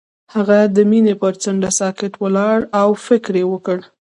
هغه 0.33 0.59
د 0.75 0.77
مینه 0.89 1.13
پر 1.21 1.33
څنډه 1.43 1.69
ساکت 1.79 2.13
ولاړ 2.23 2.57
او 2.81 2.89
فکر 3.07 3.33
وکړ. 3.51 3.77